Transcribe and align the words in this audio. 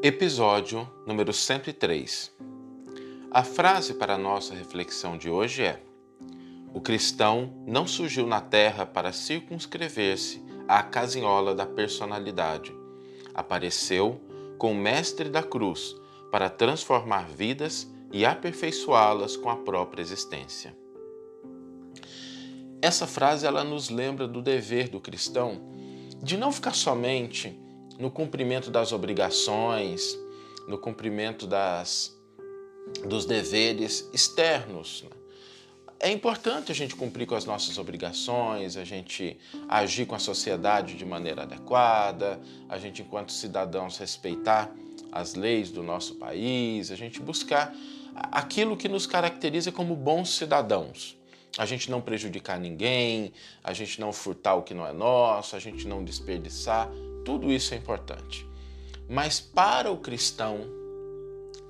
Episódio 0.00 0.88
número 1.04 1.32
103. 1.32 2.32
A 3.32 3.42
frase 3.42 3.94
para 3.94 4.14
a 4.14 4.18
nossa 4.18 4.54
reflexão 4.54 5.18
de 5.18 5.28
hoje 5.28 5.64
é: 5.64 5.82
O 6.72 6.80
cristão 6.80 7.52
não 7.66 7.84
surgiu 7.84 8.24
na 8.24 8.40
terra 8.40 8.86
para 8.86 9.12
circunscrever-se 9.12 10.40
à 10.68 10.84
casinhola 10.84 11.52
da 11.52 11.66
personalidade. 11.66 12.72
Apareceu 13.34 14.20
com 14.56 14.70
o 14.70 14.76
mestre 14.76 15.28
da 15.28 15.42
cruz 15.42 15.96
para 16.30 16.48
transformar 16.48 17.28
vidas 17.28 17.92
e 18.12 18.24
aperfeiçoá-las 18.24 19.36
com 19.36 19.50
a 19.50 19.56
própria 19.56 20.00
existência. 20.00 20.76
Essa 22.80 23.08
frase 23.08 23.44
ela 23.44 23.64
nos 23.64 23.90
lembra 23.90 24.28
do 24.28 24.40
dever 24.40 24.88
do 24.88 25.00
cristão 25.00 25.60
de 26.22 26.36
não 26.36 26.52
ficar 26.52 26.76
somente 26.76 27.58
no 27.98 28.10
cumprimento 28.10 28.70
das 28.70 28.92
obrigações, 28.92 30.16
no 30.68 30.78
cumprimento 30.78 31.46
das, 31.46 32.16
dos 33.06 33.26
deveres 33.26 34.08
externos. 34.12 35.02
Né? 35.02 35.10
É 36.00 36.12
importante 36.12 36.70
a 36.70 36.74
gente 36.74 36.94
cumprir 36.94 37.26
com 37.26 37.34
as 37.34 37.44
nossas 37.44 37.76
obrigações, 37.76 38.76
a 38.76 38.84
gente 38.84 39.36
agir 39.68 40.06
com 40.06 40.14
a 40.14 40.18
sociedade 40.20 40.94
de 40.94 41.04
maneira 41.04 41.42
adequada, 41.42 42.40
a 42.68 42.78
gente, 42.78 43.02
enquanto 43.02 43.32
cidadãos, 43.32 43.98
respeitar 43.98 44.72
as 45.10 45.34
leis 45.34 45.70
do 45.70 45.82
nosso 45.82 46.14
país, 46.14 46.92
a 46.92 46.96
gente 46.96 47.20
buscar 47.20 47.74
aquilo 48.14 48.76
que 48.76 48.88
nos 48.88 49.06
caracteriza 49.06 49.72
como 49.72 49.96
bons 49.96 50.36
cidadãos. 50.36 51.17
A 51.56 51.64
gente 51.64 51.90
não 51.90 52.00
prejudicar 52.00 52.58
ninguém, 52.58 53.32
a 53.64 53.72
gente 53.72 54.00
não 54.00 54.12
furtar 54.12 54.54
o 54.54 54.62
que 54.62 54.74
não 54.74 54.86
é 54.86 54.92
nosso, 54.92 55.56
a 55.56 55.58
gente 55.58 55.86
não 55.88 56.04
desperdiçar, 56.04 56.90
tudo 57.24 57.50
isso 57.50 57.74
é 57.74 57.76
importante. 57.76 58.46
Mas 59.08 59.40
para 59.40 59.90
o 59.90 59.98
cristão 59.98 60.60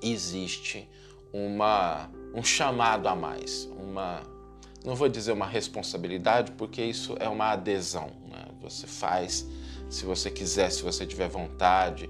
existe 0.01 0.87
uma, 1.33 2.09
um 2.33 2.43
chamado 2.43 3.07
a 3.07 3.15
mais, 3.15 3.65
uma, 3.77 4.21
não 4.83 4.95
vou 4.95 5.09
dizer 5.09 5.31
uma 5.31 5.47
responsabilidade, 5.47 6.51
porque 6.53 6.83
isso 6.83 7.15
é 7.19 7.27
uma 7.27 7.51
adesão. 7.51 8.11
Né? 8.29 8.45
Você 8.61 8.87
faz 8.87 9.45
se 9.89 10.05
você 10.05 10.29
quiser, 10.29 10.71
se 10.71 10.83
você 10.83 11.05
tiver 11.05 11.27
vontade. 11.27 12.09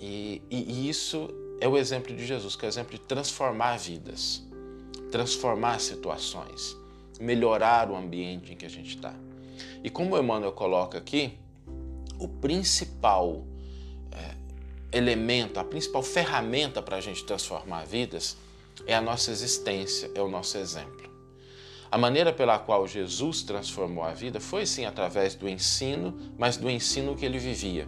E, 0.00 0.42
e, 0.50 0.88
isso 0.88 1.28
é 1.60 1.68
o 1.68 1.76
exemplo 1.76 2.14
de 2.14 2.26
Jesus, 2.26 2.56
que 2.56 2.64
é 2.64 2.68
o 2.68 2.70
exemplo 2.70 2.92
de 2.92 3.00
transformar 3.00 3.78
vidas, 3.78 4.42
transformar 5.10 5.80
situações, 5.80 6.76
melhorar 7.20 7.90
o 7.90 7.96
ambiente 7.96 8.52
em 8.52 8.56
que 8.56 8.66
a 8.66 8.70
gente 8.70 8.96
está. 8.96 9.14
E 9.82 9.90
como 9.90 10.14
o 10.14 10.18
Emmanuel 10.18 10.52
coloca 10.52 10.98
aqui, 10.98 11.38
o 12.18 12.28
principal 12.28 13.44
é, 14.12 14.96
elemento, 14.96 15.58
a 15.58 15.64
principal 15.64 16.02
ferramenta 16.02 16.80
para 16.80 16.96
a 16.96 17.00
gente 17.00 17.24
transformar 17.24 17.84
vidas 17.84 18.36
é 18.86 18.94
a 18.94 19.00
nossa 19.00 19.30
existência, 19.30 20.10
é 20.14 20.20
o 20.20 20.28
nosso 20.28 20.58
exemplo. 20.58 21.04
A 21.90 21.98
maneira 21.98 22.32
pela 22.32 22.58
qual 22.58 22.88
Jesus 22.88 23.42
transformou 23.42 24.02
a 24.02 24.12
vida 24.12 24.40
foi 24.40 24.66
sim 24.66 24.84
através 24.84 25.36
do 25.36 25.48
ensino, 25.48 26.18
mas 26.36 26.56
do 26.56 26.68
ensino 26.68 27.14
que 27.14 27.24
ele 27.24 27.38
vivia. 27.38 27.86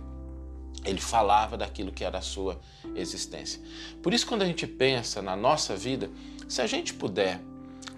Ele 0.85 1.01
falava 1.01 1.57
daquilo 1.57 1.91
que 1.91 2.05
era 2.05 2.19
a 2.19 2.23
sua 2.23 2.61
existência. 2.95 3.61
Por 4.03 4.15
isso, 4.15 4.27
quando 4.27 4.43
a 4.43 4.47
gente 4.47 4.65
pensa 4.65 5.21
na 5.21 5.35
nossa 5.35 5.75
vida, 5.75 6.09
se 6.49 6.63
a 6.63 6.67
gente 6.69 6.95
puder 6.95 7.41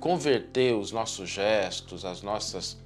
converter 0.01 0.75
os 0.75 0.93
nossos 0.93 1.29
gestos, 1.29 2.05
as 2.05 2.23
nossas 2.23 2.79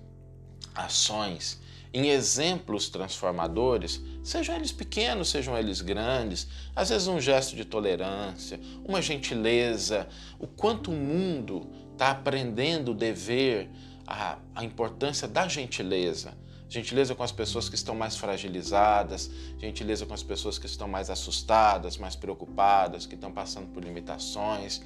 ações 0.75 1.61
em 1.95 2.09
exemplos 2.09 2.89
transformadores, 2.89 4.01
sejam 4.25 4.57
eles 4.57 4.73
pequenos, 4.73 5.29
sejam 5.29 5.57
eles 5.59 5.83
grandes, 5.83 6.49
às 6.75 6.89
vezes 6.89 7.07
um 7.07 7.21
gesto 7.21 7.55
de 7.55 7.65
tolerância, 7.65 8.59
uma 8.85 9.03
gentileza, 9.03 10.09
o 10.39 10.47
quanto 10.47 10.91
o 10.91 10.95
mundo 10.95 11.69
está 11.93 12.11
aprendendo 12.11 12.93
o 12.93 12.95
dever, 12.95 13.69
a, 14.07 14.39
a 14.55 14.65
importância 14.65 15.29
da 15.29 15.47
gentileza. 15.47 16.35
Gentileza 16.67 17.15
com 17.15 17.23
as 17.23 17.33
pessoas 17.33 17.69
que 17.69 17.75
estão 17.75 17.95
mais 17.95 18.17
fragilizadas, 18.17 19.31
gentileza 19.59 20.07
com 20.07 20.15
as 20.15 20.23
pessoas 20.23 20.59
que 20.59 20.65
estão 20.65 20.89
mais 20.89 21.11
assustadas, 21.11 21.99
mais 21.99 22.17
preocupadas, 22.17 23.05
que 23.05 23.15
estão 23.15 23.31
passando 23.31 23.69
por 23.69 23.85
limitações. 23.85 24.81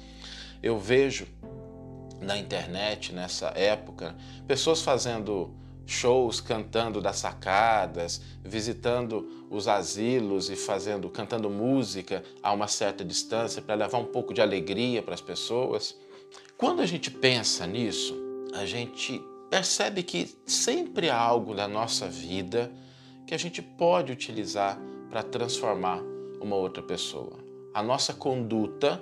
Eu 0.61 0.77
vejo 0.77 1.25
na 2.21 2.37
internet, 2.37 3.13
nessa 3.13 3.47
época, 3.55 4.15
pessoas 4.47 4.81
fazendo 4.81 5.53
shows 5.87 6.41
cantando 6.41 7.01
das 7.01 7.17
sacadas, 7.17 8.21
visitando 8.43 9.47
os 9.49 9.67
asilos 9.67 10.49
e 10.49 10.55
fazendo, 10.55 11.09
cantando 11.09 11.49
música 11.49 12.23
a 12.43 12.51
uma 12.51 12.67
certa 12.67 13.05
distância 13.05 13.61
para 13.61 13.75
levar 13.75 13.97
um 13.97 14.05
pouco 14.05 14.33
de 14.33 14.41
alegria 14.41 15.01
para 15.01 15.13
as 15.13 15.21
pessoas. 15.21 15.97
Quando 16.57 16.81
a 16.81 16.85
gente 16.85 17.09
pensa 17.09 17.65
nisso, 17.65 18.13
a 18.53 18.65
gente 18.65 19.21
percebe 19.49 20.03
que 20.03 20.35
sempre 20.45 21.09
há 21.09 21.17
algo 21.17 21.53
na 21.53 21.67
nossa 21.67 22.07
vida 22.07 22.69
que 23.25 23.33
a 23.33 23.39
gente 23.39 23.61
pode 23.61 24.11
utilizar 24.11 24.77
para 25.09 25.23
transformar 25.23 26.01
uma 26.41 26.55
outra 26.55 26.83
pessoa. 26.83 27.39
A 27.73 27.81
nossa 27.81 28.13
conduta 28.13 29.01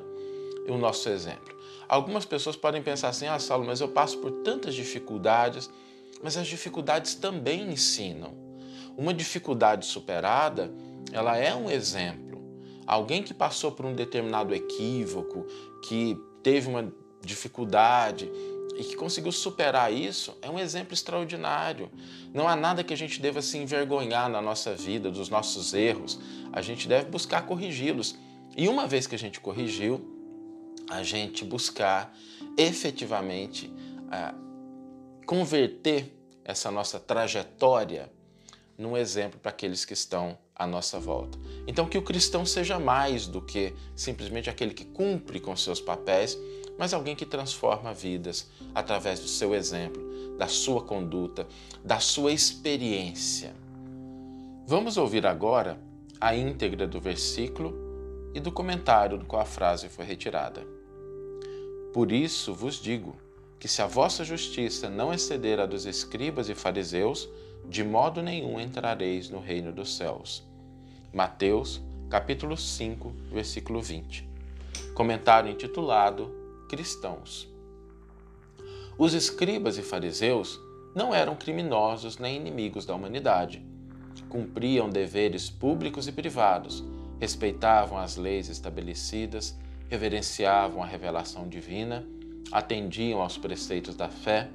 o 0.68 0.78
nosso 0.78 1.10
exemplo. 1.10 1.56
Algumas 1.88 2.26
pessoas 2.26 2.56
podem 2.56 2.82
pensar 2.82 3.10
assim: 3.10 3.28
ah, 3.28 3.40
Saulo, 3.40 3.66
mas 3.66 3.82
eu 3.82 3.88
passo 3.88 4.18
por 4.18 4.32
tantas 4.44 4.74
dificuldades 4.74 5.70
mas 6.26 6.38
as 6.38 6.48
dificuldades 6.48 7.16
também 7.16 7.70
ensinam. 7.70 8.34
Uma 8.98 9.14
dificuldade 9.14 9.86
superada, 9.86 10.74
ela 11.12 11.38
é 11.38 11.54
um 11.54 11.70
exemplo. 11.70 12.44
Alguém 12.88 13.22
que 13.24 13.34
passou 13.34 13.72
por 13.72 13.86
um 13.86 13.94
determinado 13.94 14.54
equívoco, 14.54 15.46
que 15.84 16.18
teve 16.42 16.70
uma 16.70 16.92
dificuldade 17.22 18.32
e 18.76 18.84
que 18.84 18.96
conseguiu 18.96 19.32
superar 19.32 19.92
isso, 19.92 20.38
é 20.42 20.50
um 20.50 20.60
exemplo 20.60 20.94
extraordinário. 20.94 21.92
Não 22.34 22.48
há 22.48 22.56
nada 22.56 22.84
que 22.84 22.94
a 22.94 22.98
gente 22.98 23.22
deva 23.22 23.42
se 23.42 23.58
envergonhar 23.58 24.30
na 24.30 24.42
nossa 24.42 24.74
vida, 24.74 25.12
dos 25.12 25.30
nossos 25.30 25.74
erros. 25.74 26.20
A 26.52 26.62
gente 26.62 26.88
deve 26.88 27.10
buscar 27.10 27.46
corrigi-los. 27.46 28.16
E 28.56 28.68
uma 28.68 28.88
vez 28.88 29.06
que 29.06 29.16
a 29.16 29.20
gente 29.20 29.40
corrigiu, 29.40 30.15
a 30.90 31.04
gente 31.04 31.44
buscar 31.44 32.16
efetivamente 32.58 33.74
converter 35.26 36.14
essa 36.44 36.70
nossa 36.70 37.00
trajetória 37.00 38.12
num 38.78 38.96
exemplo 38.96 39.40
para 39.40 39.50
aqueles 39.50 39.86
que 39.86 39.94
estão 39.94 40.38
à 40.56 40.68
nossa 40.68 41.00
volta. 41.00 41.38
Então, 41.66 41.88
que 41.88 41.98
o 41.98 42.02
cristão 42.02 42.46
seja 42.46 42.78
mais 42.78 43.26
do 43.26 43.42
que 43.42 43.74
simplesmente 43.96 44.50
aquele 44.50 44.74
que 44.74 44.86
cumpre 44.86 45.40
com 45.40 45.56
seus 45.56 45.82
papéis, 45.82 46.38
mas 46.78 46.94
alguém 46.94 47.16
que 47.16 47.26
transforma 47.26 47.94
vidas 47.94 48.48
através 48.74 49.20
do 49.20 49.28
seu 49.28 49.56
exemplo, 49.56 50.38
da 50.38 50.48
sua 50.48 50.82
conduta, 50.82 51.48
da 51.84 52.00
sua 52.00 52.32
experiência. 52.32 53.56
Vamos 54.68 54.98
ouvir 54.98 55.26
agora 55.26 55.80
a 56.20 56.36
íntegra 56.36 56.86
do 56.86 57.00
versículo 57.00 57.74
e 58.34 58.40
do 58.40 58.52
comentário 58.52 59.18
do 59.18 59.26
qual 59.26 59.42
a 59.42 59.46
frase 59.46 59.88
foi 59.88 60.06
retirada. 60.06 60.75
Por 61.96 62.12
isso 62.12 62.54
vos 62.54 62.76
digo 62.76 63.16
que 63.58 63.70
se 63.70 63.82
a 63.82 63.88
vossa 63.88 64.26
justiça 64.26 64.90
não 64.90 65.14
exceder 65.14 65.62
a 65.62 65.66
dos 65.66 65.86
escribas 65.86 66.50
e 66.50 66.54
fariseus, 66.54 67.30
de 67.70 67.86
modo 67.86 68.22
nenhum 68.22 68.60
entrareis 68.60 69.30
no 69.30 69.40
reino 69.40 69.72
dos 69.72 69.96
céus. 69.96 70.44
Mateus, 71.14 71.82
capítulo 72.10 72.58
5, 72.58 73.14
versículo 73.32 73.82
20. 73.82 74.28
Comentário 74.94 75.50
intitulado 75.50 76.36
Cristãos. 76.68 77.48
Os 78.98 79.14
escribas 79.14 79.78
e 79.78 79.82
fariseus 79.82 80.60
não 80.94 81.16
eram 81.16 81.34
criminosos 81.34 82.18
nem 82.18 82.36
inimigos 82.36 82.86
da 82.86 82.94
humanidade. 82.94 83.66
Cumpriam 84.28 84.90
deveres 84.90 85.50
públicos 85.50 86.10
e 86.10 86.12
privados, 86.12 86.84
respeitavam 87.22 87.98
as 87.98 88.18
leis 88.18 88.50
estabelecidas, 88.50 89.58
reverenciavam 89.90 90.82
a 90.82 90.86
revelação 90.86 91.48
divina 91.48 92.06
atendiam 92.52 93.22
aos 93.22 93.38
preceitos 93.38 93.96
da 93.96 94.10
fé, 94.10 94.50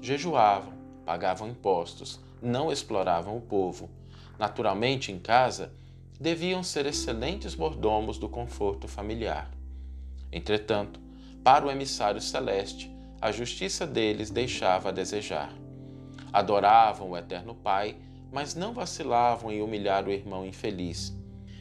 jejuavam, 0.00 0.72
pagavam 1.04 1.48
impostos, 1.48 2.20
não 2.42 2.72
exploravam 2.72 3.36
o 3.36 3.40
povo. 3.40 3.90
Naturalmente, 4.38 5.12
em 5.12 5.18
casa, 5.18 5.72
deviam 6.18 6.62
ser 6.62 6.86
excelentes 6.86 7.54
mordomos 7.54 8.18
do 8.18 8.28
conforto 8.28 8.88
familiar. 8.88 9.50
Entretanto, 10.32 11.00
para 11.42 11.66
o 11.66 11.70
emissário 11.70 12.20
celeste, 12.20 12.90
a 13.20 13.30
justiça 13.30 13.86
deles 13.86 14.30
deixava 14.30 14.88
a 14.88 14.92
desejar. 14.92 15.52
Adoravam 16.32 17.10
o 17.10 17.16
Eterno 17.16 17.54
Pai, 17.54 17.96
mas 18.32 18.54
não 18.54 18.72
vacilavam 18.72 19.52
em 19.52 19.62
humilhar 19.62 20.06
o 20.06 20.10
irmão 20.10 20.44
infeliz. 20.44 21.16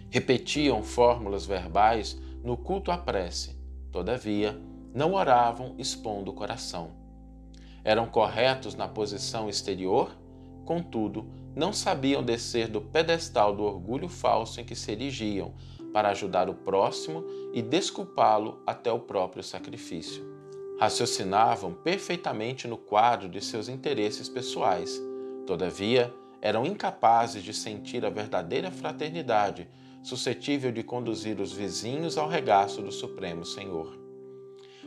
Repetiam 0.10 0.82
fórmulas 0.84 1.46
verbais 1.46 2.20
no 2.44 2.58
culto 2.58 2.92
à 2.92 2.98
prece. 2.98 3.58
Todavia, 3.92 4.60
não 4.94 5.14
oravam 5.14 5.76
expondo 5.78 6.32
o 6.32 6.34
coração. 6.34 6.92
Eram 7.84 8.06
corretos 8.06 8.76
na 8.76 8.88
posição 8.88 9.50
exterior, 9.50 10.16
contudo, 10.66 11.26
não 11.56 11.72
sabiam 11.72 12.24
descer 12.24 12.68
do 12.68 12.82
pedestal 12.82 13.56
do 13.56 13.64
orgulho 13.64 14.10
falso 14.10 14.60
em 14.60 14.66
que 14.66 14.76
se 14.76 14.92
erigiam 14.92 15.54
para 15.94 16.10
ajudar 16.10 16.50
o 16.50 16.56
próximo 16.56 17.24
e 17.54 17.62
desculpá-lo 17.62 18.62
até 18.66 18.92
o 18.92 19.00
próprio 19.00 19.44
sacrifício. 19.44 20.24
Raciocinavam 20.80 21.74
perfeitamente 21.74 22.68
no 22.68 22.78
quadro 22.78 23.30
de 23.30 23.40
seus 23.40 23.70
interesses 23.70 24.28
pessoais. 24.28 25.00
Todavia, 25.46 26.12
eram 26.42 26.66
incapazes 26.66 27.44
de 27.44 27.54
sentir 27.54 28.04
a 28.04 28.10
verdadeira 28.10 28.72
fraternidade, 28.72 29.70
suscetível 30.04 30.72
de 30.72 30.84
conduzir 30.84 31.40
os 31.40 31.52
vizinhos 31.52 32.18
ao 32.18 32.28
regaço 32.28 32.82
do 32.82 32.92
Supremo 32.92 33.46
Senhor. 33.46 33.98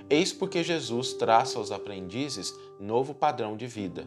Eis 0.09 0.33
porque 0.33 0.63
Jesus 0.63 1.15
traça 1.15 1.59
aos 1.59 1.73
aprendizes 1.73 2.55
novo 2.79 3.15
padrão 3.15 3.57
de 3.57 3.67
vida. 3.67 4.07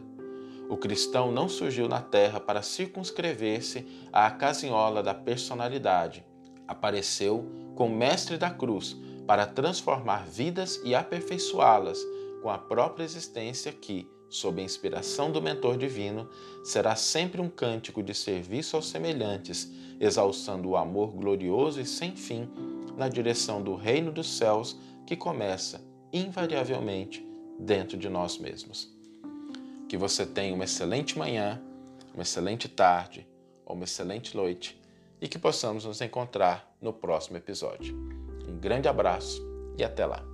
O 0.68 0.76
cristão 0.76 1.32
não 1.32 1.48
surgiu 1.48 1.88
na 1.88 2.00
terra 2.00 2.38
para 2.38 2.62
circunscrever-se 2.62 3.84
à 4.12 4.30
casinhola 4.30 5.02
da 5.02 5.12
personalidade. 5.12 6.24
Apareceu 6.66 7.44
como 7.74 7.94
mestre 7.94 8.38
da 8.38 8.50
cruz 8.50 8.96
para 9.26 9.46
transformar 9.46 10.26
vidas 10.26 10.80
e 10.84 10.94
aperfeiçoá-las 10.94 11.98
com 12.40 12.48
a 12.48 12.56
própria 12.56 13.04
existência 13.04 13.72
que, 13.72 14.08
sob 14.30 14.60
a 14.60 14.64
inspiração 14.64 15.30
do 15.30 15.42
mentor 15.42 15.76
divino, 15.76 16.28
será 16.64 16.94
sempre 16.94 17.40
um 17.40 17.50
cântico 17.50 18.02
de 18.02 18.14
serviço 18.14 18.76
aos 18.76 18.88
semelhantes, 18.88 19.70
exalçando 19.98 20.70
o 20.70 20.76
amor 20.76 21.10
glorioso 21.10 21.80
e 21.80 21.84
sem 21.84 22.14
fim 22.16 22.48
na 22.96 23.08
direção 23.08 23.60
do 23.62 23.74
reino 23.74 24.12
dos 24.12 24.30
céus 24.38 24.76
que 25.06 25.16
começa, 25.16 25.84
invariavelmente, 26.12 27.26
dentro 27.58 27.98
de 27.98 28.08
nós 28.08 28.38
mesmos. 28.38 28.88
Que 29.88 29.96
você 29.96 30.24
tenha 30.24 30.54
uma 30.54 30.64
excelente 30.64 31.18
manhã, 31.18 31.60
uma 32.14 32.22
excelente 32.22 32.68
tarde 32.68 33.26
ou 33.66 33.74
uma 33.74 33.84
excelente 33.84 34.36
noite 34.36 34.80
e 35.20 35.28
que 35.28 35.38
possamos 35.38 35.84
nos 35.84 36.00
encontrar 36.00 36.74
no 36.80 36.92
próximo 36.92 37.36
episódio. 37.36 37.94
Um 38.48 38.58
grande 38.58 38.88
abraço 38.88 39.42
e 39.76 39.84
até 39.84 40.06
lá! 40.06 40.29